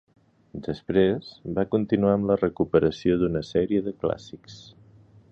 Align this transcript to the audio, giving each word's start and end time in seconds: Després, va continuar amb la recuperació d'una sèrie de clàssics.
Després, 0.67 1.27
va 1.57 1.65
continuar 1.75 2.13
amb 2.17 2.27
la 2.31 2.37
recuperació 2.41 3.17
d'una 3.25 3.43
sèrie 3.51 3.83
de 3.89 3.93
clàssics. 4.05 4.57